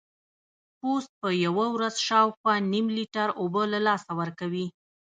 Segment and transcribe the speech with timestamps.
[0.79, 4.65] پوست په یوه ورځ شاوخوا نیم لیټر اوبه له لاسه ورکوي.